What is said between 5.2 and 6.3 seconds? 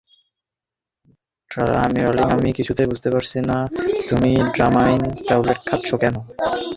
Tablet খাচ্ছ না কেন।